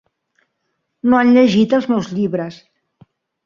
No 1.11 1.19
han 1.21 1.31
llegit 1.37 1.77
els 1.81 1.89
meus 1.95 2.11
llibres. 2.17 2.61